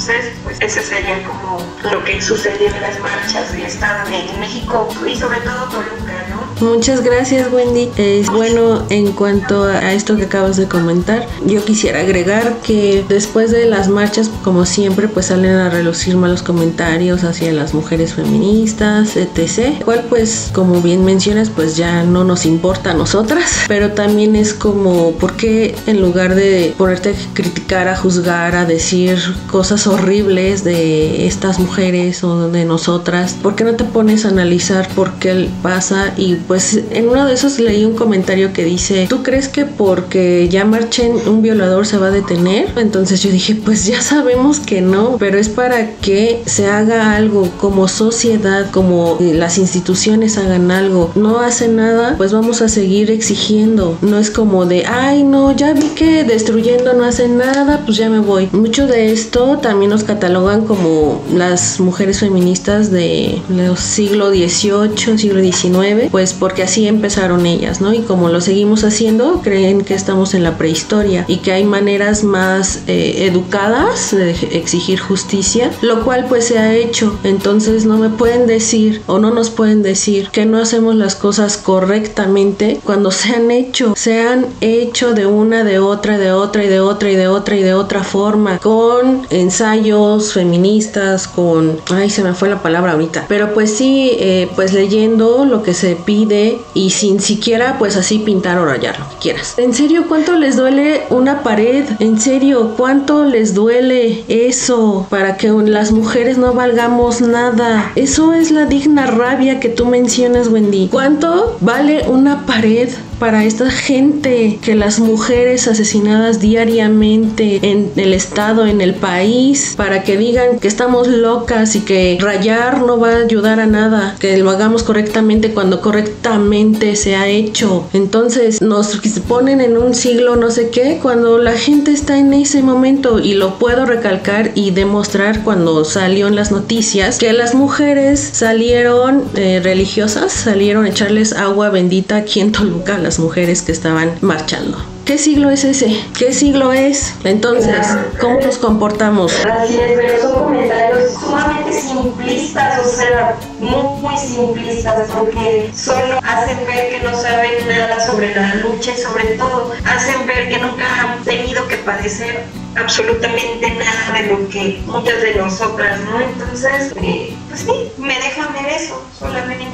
[0.00, 1.58] Entonces, pues ese sería como
[1.92, 6.39] lo que sucedió en las marchas de Estado de México y sobre todo Toluca, ¿no?
[6.60, 7.88] Muchas gracias Wendy.
[7.96, 11.26] Es bueno en cuanto a esto que acabas de comentar.
[11.46, 16.42] Yo quisiera agregar que después de las marchas, como siempre, pues salen a relucir malos
[16.42, 19.82] comentarios hacia las mujeres feministas, etc.
[19.84, 23.60] Cual pues, como bien mencionas, pues ya no nos importa a nosotras.
[23.66, 28.66] Pero también es como, ¿por qué en lugar de ponerte a criticar, a juzgar, a
[28.66, 29.18] decir
[29.50, 34.88] cosas horribles de estas mujeres o de nosotras, ¿por qué no te pones a analizar
[34.90, 39.22] por qué pasa y pues en uno de esos leí un comentario que dice, ¿tú
[39.22, 42.72] crees que porque ya marchen un violador se va a detener?
[42.76, 47.48] Entonces yo dije, pues ya sabemos que no, pero es para que se haga algo
[47.60, 51.12] como sociedad, como las instituciones hagan algo.
[51.14, 53.96] No hace nada, pues vamos a seguir exigiendo.
[54.02, 58.10] No es como de, ay no, ya vi que destruyendo no hace nada, pues ya
[58.10, 58.48] me voy.
[58.50, 65.40] Mucho de esto también nos catalogan como las mujeres feministas de los siglo XVIII, siglo
[65.40, 67.92] XIX, pues porque así empezaron ellas, ¿no?
[67.92, 72.24] Y como lo seguimos haciendo, creen que estamos en la prehistoria y que hay maneras
[72.24, 77.18] más eh, educadas de exigir justicia, lo cual pues se ha hecho.
[77.22, 81.58] Entonces no me pueden decir o no nos pueden decir que no hacemos las cosas
[81.58, 86.68] correctamente cuando se han hecho, se han hecho de una, de otra, de otra y
[86.68, 92.22] de otra y de otra y de otra forma, con ensayos feministas, con, ay se
[92.22, 96.29] me fue la palabra ahorita, pero pues sí, eh, pues leyendo lo que se pide
[96.74, 99.54] y sin siquiera pues así pintar o rayar lo que quieras.
[99.58, 101.84] ¿En serio cuánto les duele una pared?
[101.98, 107.92] ¿En serio cuánto les duele eso para que las mujeres no valgamos nada?
[107.96, 110.88] Eso es la digna rabia que tú mencionas Wendy.
[110.88, 112.90] ¿Cuánto vale una pared
[113.20, 120.02] para esta gente que las mujeres asesinadas diariamente en el estado, en el país, para
[120.02, 124.38] que digan que estamos locas y que rayar no va a ayudar a nada, que
[124.38, 127.86] lo hagamos correctamente cuando correctamente se ha hecho.
[127.92, 132.62] Entonces nos ponen en un siglo no sé qué cuando la gente está en ese
[132.62, 138.30] momento y lo puedo recalcar y demostrar cuando salió en las noticias que las mujeres
[138.32, 144.78] salieron eh, religiosas, salieron a echarles agua bendita aquí en Toluca mujeres que estaban marchando.
[145.04, 146.04] ¿Qué siglo es ese?
[146.16, 147.14] ¿Qué siglo es?
[147.24, 147.84] Entonces,
[148.20, 149.34] ¿cómo nos comportamos?
[149.44, 156.58] Así es, pero son comentarios sumamente simplistas, o sea, muy, muy simplistas, porque solo hacen
[156.66, 160.84] ver que no saben nada sobre la lucha y sobre todo hacen ver que nunca
[161.00, 162.44] han tenido que padecer
[162.76, 166.20] absolutamente nada de lo que muchas de nosotras, ¿no?
[166.20, 169.66] Entonces, eh, pues sí, me dejan ver eso solamente.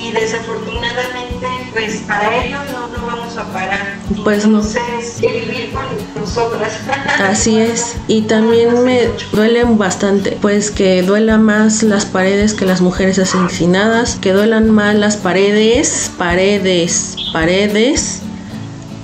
[0.00, 1.47] Y desafortunadamente,
[1.78, 3.98] pues para ellos no, no vamos a parar.
[4.24, 4.82] Pues Entonces,
[5.22, 5.28] no.
[5.28, 6.72] vivir con nosotras.
[7.20, 7.94] Así es.
[8.08, 14.16] Y también me duelen bastante, pues que duelan más las paredes que las mujeres asesinadas,
[14.16, 18.22] que duelan más las paredes, paredes, paredes,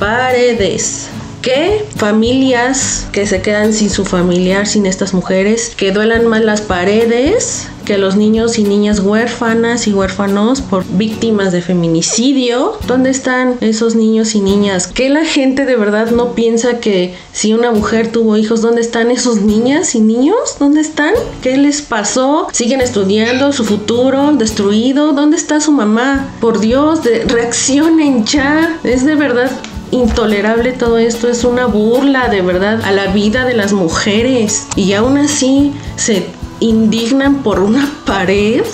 [0.00, 1.08] paredes
[1.44, 6.62] que familias que se quedan sin su familiar, sin estas mujeres, que duelan más las
[6.62, 12.78] paredes que los niños y niñas huérfanas y huérfanos por víctimas de feminicidio.
[12.86, 14.86] ¿Dónde están esos niños y niñas?
[14.86, 19.10] Que la gente de verdad no piensa que si una mujer tuvo hijos, ¿dónde están
[19.10, 20.56] esos niñas y niños?
[20.58, 21.12] ¿Dónde están?
[21.42, 22.48] ¿Qué les pasó?
[22.52, 25.12] ¿Siguen estudiando su futuro destruido?
[25.12, 26.34] ¿Dónde está su mamá?
[26.40, 28.78] Por Dios, reaccionen ya.
[28.82, 29.50] Es de verdad
[29.94, 34.66] intolerable todo esto, es una burla de verdad a la vida de las mujeres.
[34.76, 36.26] Y aún así se
[36.60, 38.64] indignan por una pared.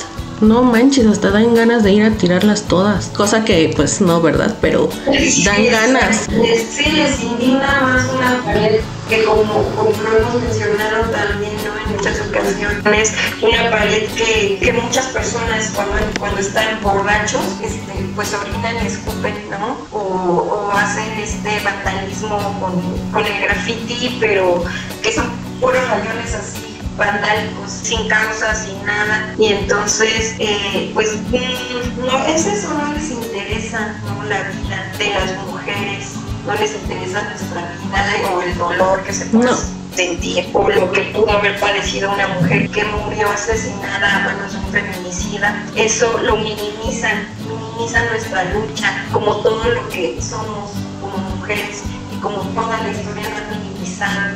[0.41, 3.07] No manches, hasta dan ganas de ir a tirarlas todas.
[3.09, 4.57] Cosa que, pues, no, ¿verdad?
[4.61, 4.89] Pero
[5.45, 6.27] dan ganas.
[6.27, 12.21] Sí, les indigna más una pared que, como, como lo hemos mencionado también en muchas
[12.21, 18.87] ocasiones, una pared que, que muchas personas cuando, cuando están borrachos, este, pues orinan y
[18.87, 19.77] escupen, ¿no?
[19.91, 24.63] O, hacen este vandalismo con, con el graffiti, pero
[25.03, 25.29] que son
[25.61, 29.35] puros rayones así vandálicos, sin causa, sin nada.
[29.39, 34.23] Y entonces, eh, pues, mm, no, es eso, no les interesa ¿no?
[34.25, 36.15] la vida de las mujeres,
[36.47, 39.53] no les interesa nuestra vida o el dolor que se puede
[39.95, 44.59] sentir, o lo que pudo haber padecido una mujer que murió asesinada a manos de
[44.59, 45.67] un feminicida.
[45.77, 51.83] Eso lo minimizan, minimizan nuestra lucha, como todo lo que somos como mujeres
[52.15, 53.60] y como toda la historia de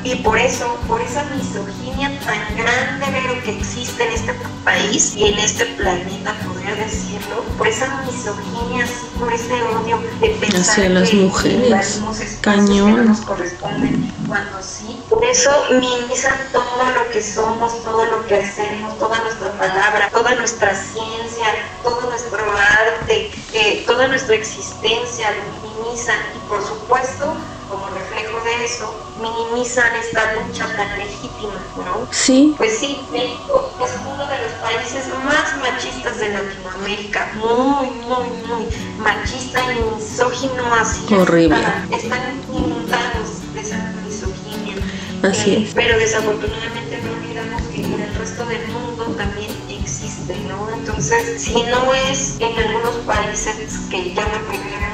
[0.05, 5.29] y por eso, por esa misoginia tan grande, pero que existe en este país y
[5.29, 8.87] en este planeta, poder decirlo, por esa misoginia,
[9.19, 12.01] por ese odio de pensar hacia las que mujeres.
[12.31, 13.07] que Cañón.
[13.07, 15.01] nos corresponden cuando sí.
[15.09, 20.35] Por eso minimizan todo lo que somos, todo lo que hacemos, toda nuestra palabra, toda
[20.35, 21.47] nuestra ciencia,
[21.83, 27.35] todo nuestro arte, eh, toda nuestra existencia, lo minimizan y por supuesto
[27.69, 32.07] como reflejo de eso, minimizan esta lucha tan legítima, ¿no?
[32.11, 32.55] Sí.
[32.57, 38.67] Pues sí, México es uno de los países más machistas de Latinoamérica, muy, muy, muy
[38.99, 41.57] machista y misógino, así Horrible.
[41.57, 44.77] Están, están inundados de esa misoginia.
[45.23, 45.75] Así Eh, es.
[45.75, 50.69] Pero desafortunadamente no olvidamos que en el resto del mundo también existe, ¿no?
[50.75, 53.57] Entonces, si no es en algunos países
[53.91, 54.94] que llaman primer mundo,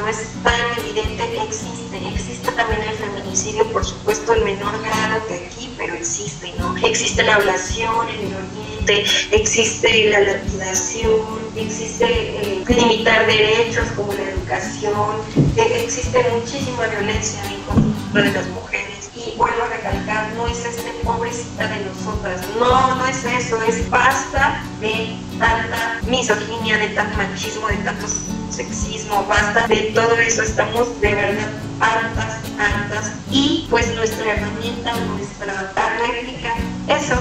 [0.00, 2.08] no es tan evidente, existe.
[2.14, 6.76] Existe también el feminicidio, por supuesto, en menor grado que aquí, pero existe, ¿no?
[6.78, 11.20] Existe la ablación en el oriente, existe la lapidación,
[11.56, 15.16] existe eh, limitar derechos como la educación,
[15.56, 19.10] eh, existe muchísima violencia en contra de las mujeres.
[19.14, 23.88] Y vuelvo a recalcar, no es este pobrecita de nosotras, no, no es eso, es
[23.90, 28.06] basta de tanta misoginia, de tanto machismo, de tanto
[28.60, 31.48] sexismo, basta de todo eso, estamos de verdad
[31.80, 33.12] hartas, hartas.
[33.30, 36.54] Y pues nuestra herramienta, nuestra réplica,
[36.88, 37.16] eso.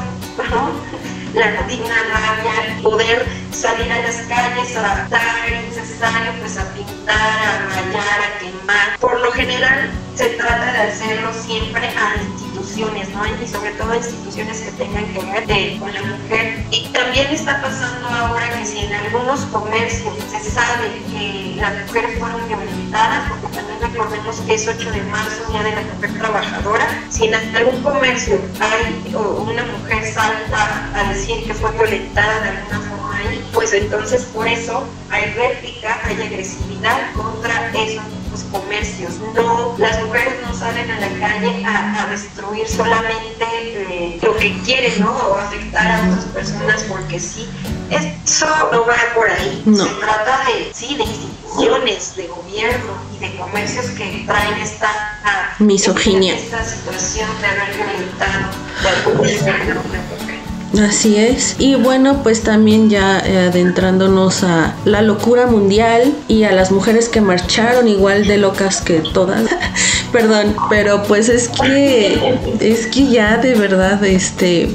[1.34, 7.70] La digna rabia, poder salir a las calles a dar innecesario, pues a pintar, a
[7.70, 8.98] rayar, a quemar.
[9.00, 12.16] Por lo general se trata de hacerlo siempre a
[12.60, 13.26] instituciones, ¿no?
[13.26, 16.66] Y sobre todo instituciones que tengan que ver eh, con la mujer.
[16.72, 22.20] Y también está pasando ahora que si en algunos comercios se sabe que las mujeres
[22.20, 27.04] fueron violentadas, porque también recordemos que es 8 de marzo, Día de la Mujer Trabajadora,
[27.10, 32.50] si en algún comercio hay o una mujer salta a decir que fue violentada de
[32.50, 39.14] alguna forma ahí, pues entonces por eso hay réplica, hay agresividad contra esos comercios.
[39.36, 44.58] No, las mujeres no salen a la calle a, a destruir solamente eh, lo que
[44.62, 45.12] quieren, ¿no?
[45.12, 47.48] O afectar a otras personas porque sí.
[47.90, 49.64] Eso no va por ahí.
[49.66, 49.84] No.
[49.84, 54.90] Se trata de, sí, de instituciones, de gobierno y de comercios que traen esta
[55.24, 56.36] ah, Misoginia.
[56.36, 58.50] Esta situación de haber violentado
[58.82, 60.39] de alguna
[60.78, 61.56] Así es.
[61.58, 67.10] Y bueno, pues también ya eh, adentrándonos a la locura mundial y a las mujeres
[67.10, 69.44] que marcharon igual de locas que todas.
[70.12, 74.70] Perdón, pero pues es que es que ya de verdad este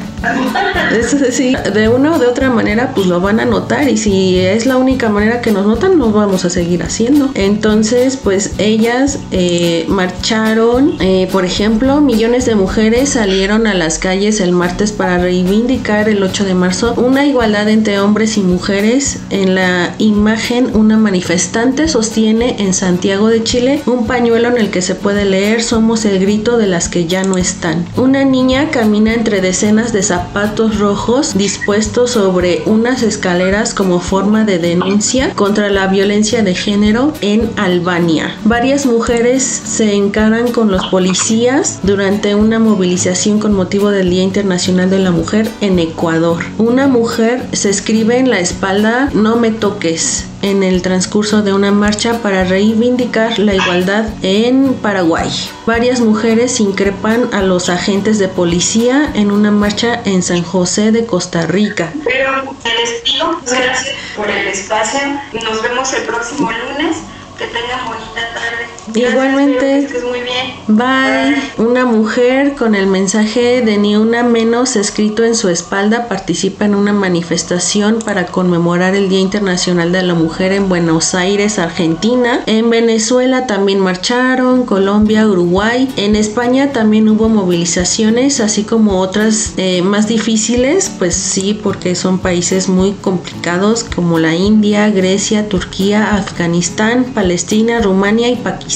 [0.93, 4.39] es así, de una o de otra manera pues lo van a notar y si
[4.39, 7.31] es la única manera que nos notan nos vamos a seguir haciendo.
[7.35, 14.41] Entonces pues ellas eh, marcharon, eh, por ejemplo, millones de mujeres salieron a las calles
[14.41, 19.19] el martes para reivindicar el 8 de marzo una igualdad entre hombres y mujeres.
[19.31, 24.83] En la imagen una manifestante sostiene en Santiago de Chile un pañuelo en el que
[24.83, 27.85] se puede leer somos el grito de las que ya no están.
[27.97, 34.59] Una niña camina entre decenas de zapatos rojos dispuestos sobre unas escaleras como forma de
[34.59, 38.37] denuncia contra la violencia de género en Albania.
[38.45, 44.91] Varias mujeres se encaran con los policías durante una movilización con motivo del Día Internacional
[44.91, 46.43] de la Mujer en Ecuador.
[46.59, 51.73] Una mujer se escribe en la espalda no me toques en el transcurso de una
[51.73, 55.31] marcha para reivindicar la igualdad en Paraguay.
[55.65, 61.07] Varias mujeres increpan a los agentes de policía en una marcha en San José de
[61.07, 61.95] Costa Rica.
[62.05, 63.41] Pero me despido.
[63.47, 65.01] Gracias por el espacio.
[65.33, 66.99] Nos vemos el próximo lunes.
[67.39, 68.74] Que tengan bonita tarde.
[68.87, 69.55] Gracias, Igualmente.
[69.55, 70.55] espero que estés muy bien.
[70.69, 71.67] Bye.
[71.67, 76.75] Una mujer con el mensaje de ni una menos escrito en su espalda participa en
[76.75, 82.41] una manifestación para conmemorar el Día Internacional de la Mujer en Buenos Aires, Argentina.
[82.47, 85.89] En Venezuela también marcharon, Colombia, Uruguay.
[85.97, 92.19] En España también hubo movilizaciones, así como otras eh, más difíciles, pues sí, porque son
[92.19, 98.74] países muy complicados como la India, Grecia, Turquía, Afganistán, Palestina, Rumania y Pakistán.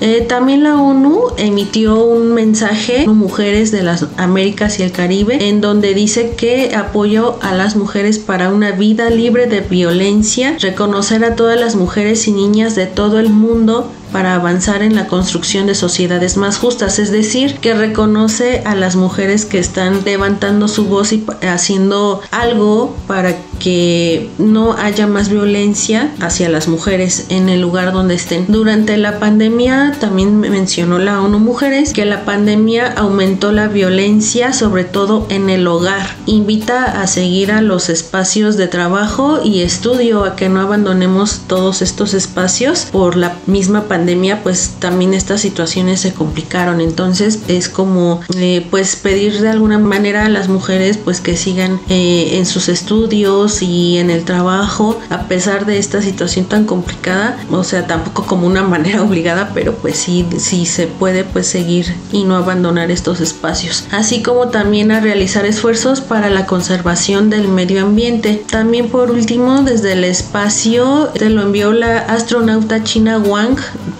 [0.00, 5.48] Eh, también la ONU emitió un mensaje a mujeres de las Américas y el Caribe
[5.48, 11.24] en donde dice que apoyo a las mujeres para una vida libre de violencia, reconocer
[11.24, 15.66] a todas las mujeres y niñas de todo el mundo para avanzar en la construcción
[15.66, 20.86] de sociedades más justas, es decir, que reconoce a las mujeres que están levantando su
[20.86, 27.60] voz y haciendo algo para que no haya más violencia hacia las mujeres en el
[27.60, 28.46] lugar donde estén.
[28.48, 34.84] Durante la pandemia también mencionó la ONU Mujeres que la pandemia aumentó la violencia sobre
[34.84, 36.16] todo en el hogar.
[36.26, 41.82] Invita a seguir a los espacios de trabajo y estudio a que no abandonemos todos
[41.82, 43.97] estos espacios por la misma pandemia
[44.42, 46.80] pues también estas situaciones se complicaron.
[46.80, 51.80] Entonces es como eh, pues pedir de alguna manera a las mujeres pues que sigan
[51.88, 57.38] eh, en sus estudios y en el trabajo a pesar de esta situación tan complicada
[57.50, 61.94] o sea tampoco como una manera obligada pero pues sí sí se puede pues seguir
[62.12, 63.86] y no abandonar estos espacios.
[63.90, 68.42] Así como también a realizar esfuerzos para la conservación del medio ambiente.
[68.50, 73.56] También por último desde el espacio te lo envió la astronauta china Wang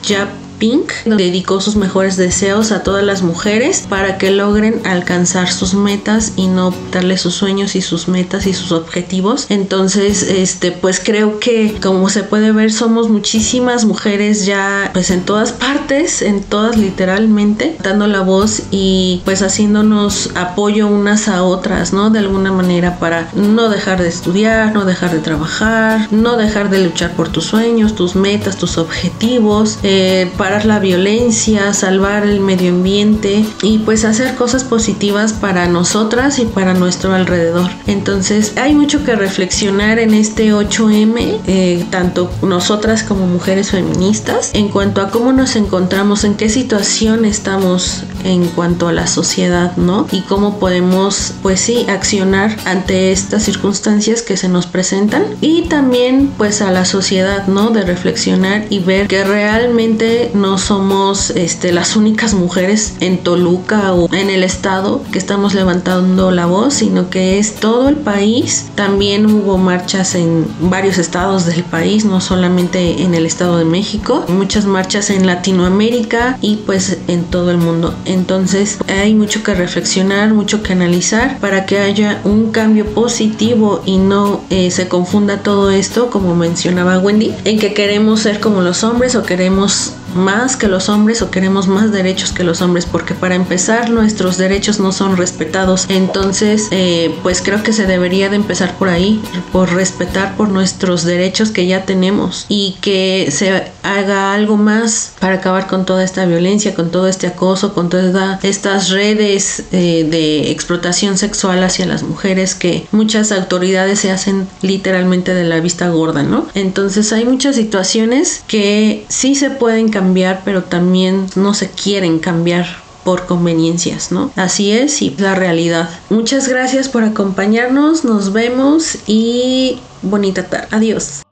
[0.09, 5.75] hijab Pink dedicó sus mejores deseos a todas las mujeres para que logren alcanzar sus
[5.75, 9.47] metas y no darle sus sueños y sus metas y sus objetivos.
[9.49, 15.25] Entonces, este, pues creo que como se puede ver somos muchísimas mujeres ya pues en
[15.25, 21.93] todas partes, en todas literalmente, dando la voz y pues haciéndonos apoyo unas a otras,
[21.93, 22.11] ¿no?
[22.11, 26.85] De alguna manera para no dejar de estudiar, no dejar de trabajar, no dejar de
[26.85, 33.45] luchar por tus sueños, tus metas, tus objetivos, eh, la violencia, salvar el medio ambiente
[33.63, 37.71] y pues hacer cosas positivas para nosotras y para nuestro alrededor.
[37.87, 44.69] Entonces hay mucho que reflexionar en este 8M, eh, tanto nosotras como mujeres feministas, en
[44.69, 50.07] cuanto a cómo nos encontramos, en qué situación estamos en cuanto a la sociedad, ¿no?
[50.11, 56.33] Y cómo podemos, pues sí, accionar ante estas circunstancias que se nos presentan y también
[56.37, 57.71] pues a la sociedad, ¿no?
[57.71, 64.13] De reflexionar y ver que realmente no somos este, las únicas mujeres en Toluca o
[64.15, 68.67] en el estado que estamos levantando la voz, sino que es todo el país.
[68.75, 74.25] También hubo marchas en varios estados del país, no solamente en el estado de México,
[74.29, 77.95] muchas marchas en Latinoamérica y pues en todo el mundo.
[78.05, 83.99] Entonces hay mucho que reflexionar, mucho que analizar para que haya un cambio positivo y
[83.99, 88.85] no eh, se confunda todo esto, como mencionaba Wendy, en que queremos ser como los
[88.85, 89.93] hombres o queremos
[90.29, 94.37] más que los hombres o queremos más derechos que los hombres porque para empezar nuestros
[94.37, 95.87] derechos no son respetados.
[95.89, 99.23] Entonces eh, pues creo que se debería de empezar por ahí
[99.53, 105.37] por respetar por nuestros derechos que ya tenemos y que se haga algo más para
[105.37, 110.51] acabar con toda esta violencia con todo este acoso con todas estas redes eh, de
[110.51, 116.23] explotación sexual hacia las mujeres que muchas autoridades se hacen literalmente de la vista gorda
[116.23, 122.19] no entonces hay muchas situaciones que sí se pueden cambiar, pero también no se quieren
[122.19, 122.67] cambiar
[123.05, 124.31] por conveniencias, ¿no?
[124.37, 125.89] Así es y la realidad.
[126.11, 130.69] Muchas gracias por acompañarnos, nos vemos y bonita tarde.
[130.71, 131.23] Adiós.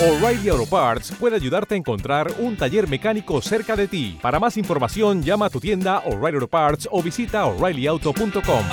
[0.00, 4.16] O'Reilly Auto Parts puede ayudarte a encontrar un taller mecánico cerca de ti.
[4.22, 8.64] Para más información, llama a tu tienda O'Reilly Auto Parts o visita oreillyauto.com.